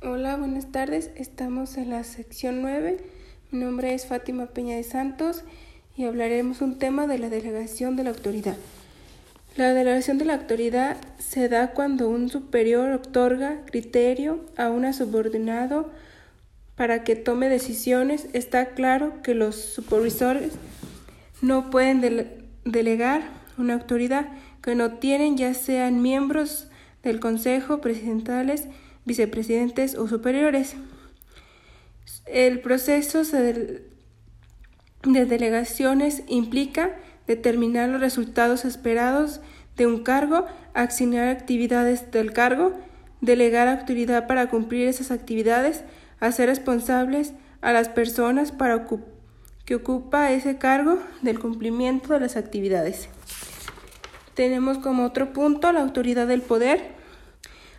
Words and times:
Hola, 0.00 0.36
buenas 0.36 0.70
tardes. 0.70 1.10
Estamos 1.16 1.76
en 1.76 1.90
la 1.90 2.04
sección 2.04 2.62
9. 2.62 2.98
Mi 3.50 3.58
nombre 3.58 3.94
es 3.94 4.06
Fátima 4.06 4.46
Peña 4.46 4.76
de 4.76 4.84
Santos 4.84 5.42
y 5.96 6.04
hablaremos 6.04 6.60
un 6.60 6.78
tema 6.78 7.08
de 7.08 7.18
la 7.18 7.28
delegación 7.28 7.96
de 7.96 8.04
la 8.04 8.10
autoridad. 8.10 8.56
La 9.56 9.74
delegación 9.74 10.16
de 10.18 10.24
la 10.24 10.34
autoridad 10.34 10.98
se 11.18 11.48
da 11.48 11.72
cuando 11.72 12.08
un 12.08 12.28
superior 12.28 12.92
otorga 12.92 13.64
criterio 13.66 14.44
a 14.56 14.70
un 14.70 14.94
subordinado 14.94 15.90
para 16.76 17.02
que 17.02 17.16
tome 17.16 17.48
decisiones. 17.48 18.28
Está 18.34 18.66
claro 18.74 19.20
que 19.24 19.34
los 19.34 19.56
supervisores 19.56 20.52
no 21.42 21.70
pueden 21.70 22.00
delegar 22.64 23.22
una 23.58 23.74
autoridad 23.74 24.28
que 24.62 24.76
no 24.76 24.92
tienen, 24.92 25.36
ya 25.36 25.54
sean 25.54 26.02
miembros 26.02 26.68
del 27.02 27.18
Consejo, 27.18 27.80
presidentales, 27.80 28.68
vicepresidentes 29.08 29.96
o 29.96 30.06
superiores. 30.06 30.76
El 32.26 32.60
proceso 32.60 33.24
de 33.24 33.82
delegaciones 35.02 36.22
implica 36.28 36.94
determinar 37.26 37.88
los 37.88 38.00
resultados 38.00 38.64
esperados 38.64 39.40
de 39.76 39.86
un 39.86 40.04
cargo, 40.04 40.46
asignar 40.74 41.28
actividades 41.28 42.10
del 42.10 42.32
cargo, 42.32 42.72
delegar 43.20 43.66
autoridad 43.66 44.26
para 44.26 44.48
cumplir 44.48 44.86
esas 44.86 45.10
actividades, 45.10 45.82
hacer 46.20 46.48
responsables 46.48 47.32
a 47.60 47.72
las 47.72 47.88
personas 47.88 48.52
para 48.52 48.86
que 49.64 49.74
ocupa 49.74 50.30
ese 50.32 50.58
cargo 50.58 50.98
del 51.22 51.38
cumplimiento 51.38 52.12
de 52.12 52.20
las 52.20 52.36
actividades. 52.36 53.08
Tenemos 54.34 54.78
como 54.78 55.04
otro 55.04 55.32
punto 55.32 55.72
la 55.72 55.80
autoridad 55.80 56.26
del 56.26 56.42
poder, 56.42 56.97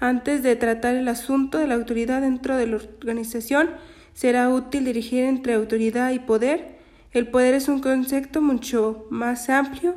antes 0.00 0.42
de 0.42 0.56
tratar 0.56 0.96
el 0.96 1.06
asunto 1.06 1.58
de 1.58 1.66
la 1.66 1.74
autoridad 1.74 2.22
dentro 2.22 2.56
de 2.56 2.66
la 2.66 2.76
organización, 2.76 3.70
será 4.14 4.48
útil 4.48 4.84
dirigir 4.84 5.24
entre 5.24 5.54
autoridad 5.54 6.10
y 6.10 6.18
poder. 6.18 6.78
El 7.12 7.28
poder 7.28 7.54
es 7.54 7.68
un 7.68 7.80
concepto 7.80 8.40
mucho 8.40 9.06
más 9.10 9.48
amplio 9.48 9.94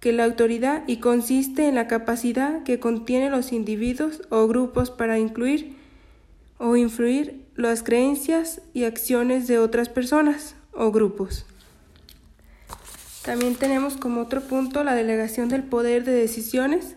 que 0.00 0.12
la 0.12 0.24
autoridad 0.24 0.82
y 0.86 0.98
consiste 0.98 1.68
en 1.68 1.76
la 1.76 1.86
capacidad 1.86 2.62
que 2.62 2.80
contienen 2.80 3.30
los 3.30 3.52
individuos 3.52 4.22
o 4.30 4.46
grupos 4.46 4.90
para 4.90 5.18
incluir 5.18 5.76
o 6.58 6.76
influir 6.76 7.44
las 7.56 7.82
creencias 7.82 8.60
y 8.72 8.84
acciones 8.84 9.46
de 9.46 9.58
otras 9.58 9.88
personas 9.88 10.56
o 10.72 10.90
grupos. 10.92 11.46
También 13.24 13.54
tenemos 13.54 13.96
como 13.96 14.20
otro 14.20 14.42
punto 14.42 14.84
la 14.84 14.94
delegación 14.94 15.48
del 15.48 15.62
poder 15.62 16.04
de 16.04 16.12
decisiones. 16.12 16.96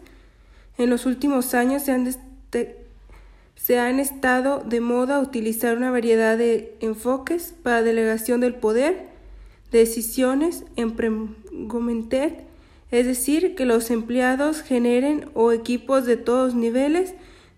En 0.78 0.90
los 0.90 1.06
últimos 1.06 1.54
años 1.54 1.84
se 1.84 1.92
han, 1.92 2.08
se 3.56 3.80
han 3.80 4.00
estado 4.00 4.64
de 4.64 4.80
moda 4.80 5.20
utilizar 5.20 5.76
una 5.76 5.90
variedad 5.90 6.38
de 6.38 6.76
enfoques 6.82 7.54
para 7.64 7.82
delegación 7.82 8.42
del 8.42 8.56
poder, 8.56 9.08
decisiones, 9.72 10.64
empregomentet, 10.76 12.44
es 12.92 13.06
decir, 13.06 13.56
que 13.56 13.66
los 13.66 13.90
empleados 13.92 14.62
generen 14.62 15.30
o 15.34 15.52
equipos 15.52 16.06
de 16.06 16.16
todos 16.16 16.54
niveles 16.54 17.16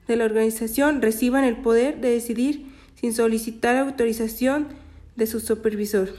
de 0.07 0.15
la 0.15 0.25
organización 0.25 1.01
reciban 1.01 1.43
el 1.43 1.57
poder 1.57 2.01
de 2.01 2.09
decidir 2.09 2.65
sin 2.95 3.13
solicitar 3.13 3.75
autorización 3.77 4.67
de 5.15 5.27
su 5.27 5.39
supervisor. 5.39 6.09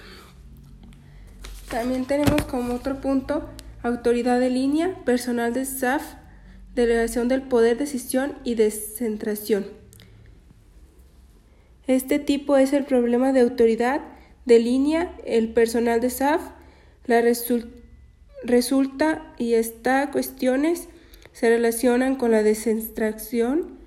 También 1.68 2.04
tenemos 2.04 2.42
como 2.44 2.74
otro 2.74 3.00
punto 3.00 3.48
autoridad 3.82 4.38
de 4.38 4.50
línea, 4.50 4.94
personal 5.04 5.52
de 5.54 5.64
SAF, 5.64 6.02
delegación 6.80 7.28
del 7.28 7.42
poder, 7.42 7.78
decisión 7.78 8.34
y 8.44 8.54
descentración. 8.54 9.66
Este 11.86 12.18
tipo 12.18 12.56
es 12.56 12.72
el 12.72 12.84
problema 12.84 13.32
de 13.32 13.40
autoridad 13.40 14.00
de 14.44 14.58
línea, 14.58 15.16
el 15.24 15.52
personal 15.52 16.00
de 16.00 16.10
SAF, 16.10 16.42
la 17.06 17.22
resulta 18.44 19.34
y 19.38 19.54
esta 19.54 20.10
cuestiones 20.10 20.88
se 21.32 21.48
relacionan 21.48 22.16
con 22.16 22.30
la 22.30 22.42
descentración 22.42 23.78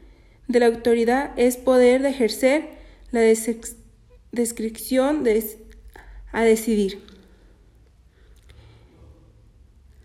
de 0.47 0.59
la 0.59 0.67
autoridad 0.67 1.31
es 1.37 1.57
poder 1.57 2.01
de 2.01 2.09
ejercer 2.09 2.69
la 3.11 3.21
descripción 4.31 5.23
de, 5.23 5.43
a 6.31 6.41
decidir. 6.43 7.01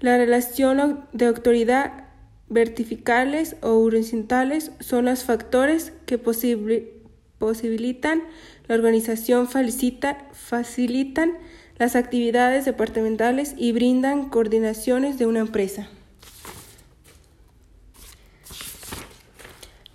La 0.00 0.16
relación 0.16 1.06
de 1.12 1.26
autoridad 1.26 2.07
verticales 2.50 3.56
o 3.62 3.78
horizontales 3.78 4.72
son 4.80 5.06
los 5.06 5.24
factores 5.24 5.92
que 6.06 6.18
posibilitan 6.18 8.22
la 8.66 8.74
organización, 8.74 9.48
facilitan 9.48 11.32
las 11.78 11.94
actividades 11.94 12.64
departamentales 12.64 13.54
y 13.56 13.72
brindan 13.72 14.30
coordinaciones 14.30 15.18
de 15.18 15.26
una 15.26 15.40
empresa. 15.40 15.88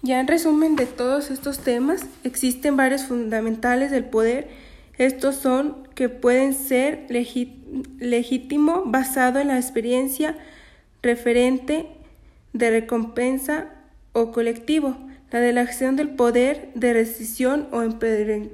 Ya 0.01 0.19
en 0.19 0.27
resumen 0.27 0.75
de 0.75 0.85
todos 0.85 1.31
estos 1.31 1.59
temas, 1.59 2.05
existen 2.25 2.75
varios 2.75 3.03
fundamentales 3.03 3.89
del 3.89 4.03
poder. 4.03 4.49
Estos 4.97 5.35
son 5.35 5.87
que 5.95 6.09
pueden 6.09 6.53
ser 6.53 7.07
legítimo 7.99 8.83
basado 8.85 9.39
en 9.39 9.47
la 9.47 9.57
experiencia 9.57 10.37
referente 11.01 11.87
de 12.53 12.69
recompensa 12.69 13.69
o 14.13 14.31
colectivo, 14.31 14.95
la 15.31 15.39
delegación 15.39 15.95
del 15.95 16.09
poder 16.09 16.71
de 16.75 16.93
decisión 16.93 17.67
o 17.71 17.81
empowerment 17.81 18.51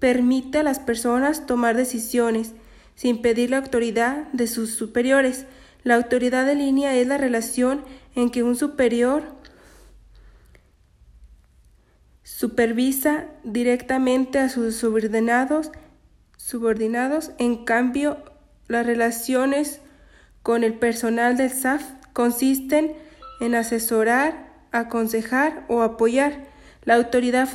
permite 0.00 0.58
a 0.58 0.62
las 0.62 0.80
personas 0.80 1.46
tomar 1.46 1.76
decisiones 1.76 2.52
sin 2.96 3.22
pedir 3.22 3.50
la 3.50 3.58
autoridad 3.58 4.26
de 4.32 4.48
sus 4.48 4.74
superiores. 4.74 5.46
La 5.84 5.94
autoridad 5.94 6.44
de 6.44 6.56
línea 6.56 6.96
es 6.96 7.06
la 7.06 7.18
relación 7.18 7.84
en 8.16 8.30
que 8.30 8.42
un 8.42 8.56
superior 8.56 9.22
supervisa 12.24 13.26
directamente 13.44 14.40
a 14.40 14.48
sus 14.48 14.74
subordinados, 14.74 15.70
subordinados. 16.36 17.30
En 17.38 17.64
cambio, 17.64 18.18
las 18.66 18.84
relaciones 18.84 19.80
con 20.42 20.64
el 20.64 20.74
personal 20.74 21.36
del 21.36 21.50
SAF 21.50 21.82
consisten 22.12 22.92
en 23.40 23.54
asesorar, 23.54 24.48
aconsejar 24.72 25.64
o 25.68 25.82
apoyar. 25.82 26.46
La 26.84 26.94
autoridad 26.94 27.48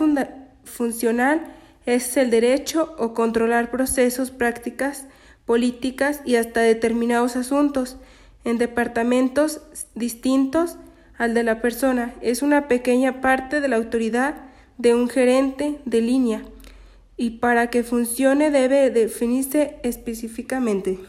funcional 0.63 1.41
es 1.85 2.15
el 2.17 2.29
derecho 2.29 2.95
o 2.97 3.13
controlar 3.13 3.71
procesos, 3.71 4.31
prácticas, 4.31 5.05
políticas 5.45 6.21
y 6.25 6.35
hasta 6.35 6.61
determinados 6.61 7.35
asuntos 7.35 7.97
en 8.45 8.57
departamentos 8.57 9.61
distintos 9.95 10.77
al 11.17 11.33
de 11.33 11.43
la 11.43 11.61
persona. 11.61 12.13
Es 12.21 12.41
una 12.41 12.67
pequeña 12.67 13.21
parte 13.21 13.61
de 13.61 13.67
la 13.67 13.75
autoridad 13.75 14.35
de 14.77 14.95
un 14.95 15.09
gerente 15.09 15.79
de 15.85 16.01
línea 16.01 16.43
y 17.17 17.31
para 17.31 17.69
que 17.69 17.83
funcione 17.83 18.51
debe 18.51 18.89
definirse 18.89 19.77
específicamente. 19.83 20.99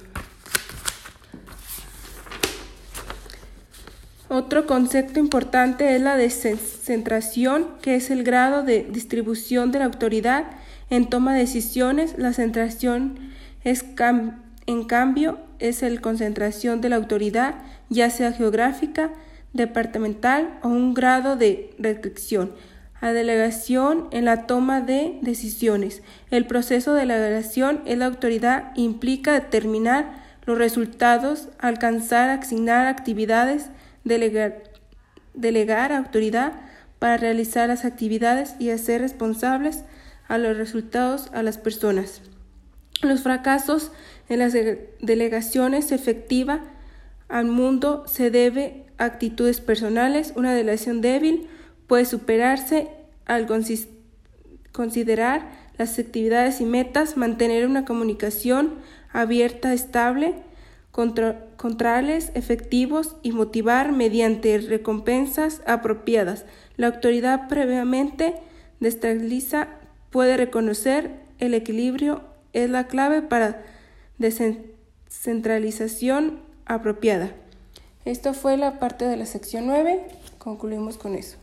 Otro 4.35 4.67
concepto 4.67 5.21
importante 5.21 5.95
es 5.95 6.03
la 6.03 6.17
descentración, 6.17 7.69
que 7.81 7.95
es 7.95 8.11
el 8.11 8.25
grado 8.25 8.65
de 8.65 8.83
distribución 8.83 9.71
de 9.71 9.79
la 9.79 9.85
autoridad 9.85 10.47
en 10.91 11.09
toma 11.09 11.35
de 11.35 11.39
decisiones. 11.39 12.19
La 12.19 12.33
centración 12.33 13.31
es, 13.63 13.85
en 14.67 14.85
cambio, 14.87 15.39
es 15.61 15.83
la 15.83 16.01
concentración 16.01 16.81
de 16.81 16.89
la 16.89 16.97
autoridad, 16.97 17.55
ya 17.91 18.11
sea 18.11 18.33
geográfica, 18.33 19.13
departamental 19.53 20.59
o 20.65 20.69
un 20.69 20.95
grado 20.95 21.37
de 21.37 21.73
restricción. 21.79 22.51
La 23.01 23.13
delegación 23.13 24.09
en 24.11 24.25
la 24.25 24.49
toma 24.49 24.81
de 24.81 25.17
decisiones. 25.23 26.03
El 26.33 26.49
proceso 26.49 26.93
de 26.93 27.07
delegación 27.07 27.83
en 27.87 28.01
la 28.01 28.07
autoridad 28.07 28.73
implica 28.75 29.33
determinar 29.33 30.25
los 30.45 30.59
resultados, 30.59 31.51
alcanzar, 31.61 32.31
asignar 32.31 32.89
actividades, 32.89 33.71
delegar, 34.05 34.63
delegar 35.35 35.93
autoridad 35.93 36.53
para 36.99 37.17
realizar 37.17 37.69
las 37.69 37.85
actividades 37.85 38.55
y 38.59 38.71
hacer 38.71 39.01
responsables 39.01 39.85
a 40.29 40.39
los 40.39 40.57
resultados 40.57 41.31
a 41.33 41.43
las 41.43 41.59
personas. 41.59 42.23
Los 43.03 43.23
fracasos 43.23 43.91
en 44.29 44.39
las 44.39 44.55
delegaciones 45.01 45.93
efectivas 45.93 46.61
al 47.29 47.47
mundo 47.47 48.05
se 48.07 48.31
debe 48.31 48.87
a 48.97 49.05
actitudes 49.05 49.61
personales. 49.61 50.33
Una 50.37 50.55
delegación 50.55 51.01
débil 51.01 51.49
puede 51.87 52.05
superarse 52.05 52.89
al 53.27 53.47
considerar 54.73 55.51
las 55.77 55.99
actividades 55.99 56.61
y 56.61 56.65
metas, 56.65 57.17
mantener 57.17 57.67
una 57.67 57.85
comunicación 57.85 58.75
abierta, 59.13 59.73
estable, 59.75 60.35
controles 60.95 62.31
efectivos 62.35 63.17
y 63.23 63.33
motivar 63.33 63.91
mediante 63.91 64.57
recompensas 64.59 65.61
apropiadas. 65.67 66.45
La 66.77 66.87
autoridad 66.87 67.49
previamente 67.49 68.37
desestabiliza 68.79 69.67
puede 70.11 70.37
reconocer 70.37 71.11
el 71.41 71.55
equilibrio 71.55 72.23
es 72.53 72.71
la 72.71 72.87
clave 72.87 73.23
para 73.23 73.65
descentralización 74.19 76.39
apropiada. 76.65 77.33
Esto 78.05 78.33
fue 78.33 78.57
la 78.57 78.79
parte 78.79 79.05
de 79.05 79.17
la 79.17 79.27
sección 79.27 79.67
9. 79.67 80.01
Concluimos 80.39 80.97
con 80.97 81.17
eso. 81.17 81.39